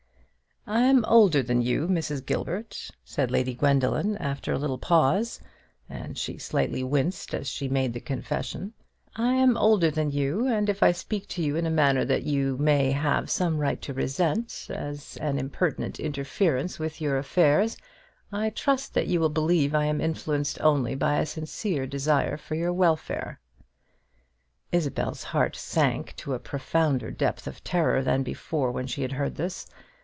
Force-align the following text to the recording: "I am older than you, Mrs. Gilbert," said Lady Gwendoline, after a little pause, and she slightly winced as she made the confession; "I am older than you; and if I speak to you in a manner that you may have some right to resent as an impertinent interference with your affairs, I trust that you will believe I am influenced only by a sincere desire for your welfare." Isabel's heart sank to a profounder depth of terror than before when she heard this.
"I 0.67 0.81
am 0.81 1.03
older 1.05 1.41
than 1.41 1.63
you, 1.63 1.87
Mrs. 1.87 2.23
Gilbert," 2.23 2.91
said 3.03 3.31
Lady 3.31 3.55
Gwendoline, 3.55 4.15
after 4.17 4.53
a 4.53 4.59
little 4.59 4.77
pause, 4.77 5.39
and 5.89 6.15
she 6.15 6.37
slightly 6.37 6.83
winced 6.83 7.33
as 7.33 7.49
she 7.49 7.67
made 7.67 7.93
the 7.93 7.99
confession; 7.99 8.73
"I 9.15 9.33
am 9.33 9.57
older 9.57 9.89
than 9.89 10.11
you; 10.11 10.45
and 10.45 10.69
if 10.69 10.83
I 10.83 10.91
speak 10.91 11.27
to 11.29 11.41
you 11.41 11.55
in 11.55 11.65
a 11.65 11.71
manner 11.71 12.05
that 12.05 12.23
you 12.23 12.57
may 12.59 12.91
have 12.91 13.31
some 13.31 13.57
right 13.57 13.81
to 13.81 13.91
resent 13.93 14.67
as 14.69 15.17
an 15.17 15.39
impertinent 15.39 15.99
interference 15.99 16.77
with 16.77 17.01
your 17.01 17.17
affairs, 17.17 17.75
I 18.31 18.51
trust 18.51 18.93
that 18.93 19.07
you 19.07 19.19
will 19.19 19.29
believe 19.29 19.73
I 19.73 19.85
am 19.85 19.99
influenced 19.99 20.61
only 20.61 20.93
by 20.93 21.17
a 21.17 21.25
sincere 21.25 21.87
desire 21.87 22.37
for 22.37 22.53
your 22.53 22.71
welfare." 22.71 23.39
Isabel's 24.71 25.23
heart 25.23 25.55
sank 25.55 26.15
to 26.17 26.35
a 26.35 26.39
profounder 26.39 27.09
depth 27.09 27.47
of 27.47 27.63
terror 27.63 28.03
than 28.03 28.21
before 28.21 28.71
when 28.71 28.85
she 28.85 29.03
heard 29.07 29.35
this. 29.37 29.65